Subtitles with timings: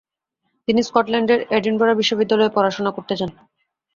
[0.67, 3.31] তিনি স্কটল্যান্ডের এডিনবরা বিশ্ববিদ্যালয়ে পড়াশোনা করতে যান।